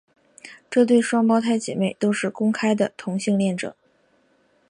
[0.67, 3.75] 这对双胞胎姐妹都是公开的同性恋者。